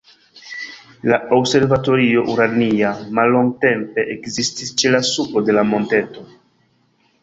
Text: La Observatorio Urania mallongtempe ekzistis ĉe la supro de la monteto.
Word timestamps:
La 1.11 1.19
Observatorio 1.37 2.23
Urania 2.37 2.95
mallongtempe 3.21 4.09
ekzistis 4.17 4.75
ĉe 4.83 4.97
la 4.99 5.07
supro 5.15 5.49
de 5.51 5.61
la 5.61 5.71
monteto. 5.75 6.31